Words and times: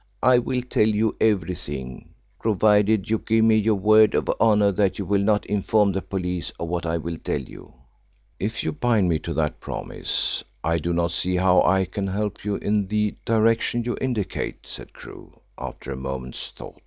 "I 0.23 0.39
will 0.39 0.63
tell 0.63 0.87
you 0.87 1.15
everything, 1.21 2.09
provided 2.39 3.11
you 3.11 3.19
give 3.19 3.45
me 3.45 3.53
your 3.57 3.75
word 3.75 4.15
of 4.15 4.27
honour 4.41 4.71
that 4.71 4.97
you 4.97 5.05
will 5.05 5.21
not 5.21 5.45
inform 5.45 5.91
the 5.91 6.01
police 6.01 6.49
of 6.59 6.69
what 6.69 6.87
I 6.87 6.97
will 6.97 7.19
tell 7.19 7.39
you." 7.39 7.75
"If 8.39 8.63
you 8.63 8.71
bind 8.71 9.09
me 9.09 9.19
to 9.19 9.33
that 9.35 9.59
promise 9.61 10.43
I 10.63 10.79
do 10.79 10.91
not 10.91 11.11
see 11.11 11.35
how 11.35 11.61
I 11.61 11.85
can 11.85 12.07
help 12.07 12.43
you 12.43 12.55
in 12.55 12.87
the 12.87 13.13
direction 13.25 13.83
you 13.83 13.95
indicate," 14.01 14.65
said 14.65 14.91
Crewe, 14.91 15.39
after 15.55 15.91
a 15.91 15.95
moment's 15.95 16.49
thought. 16.49 16.79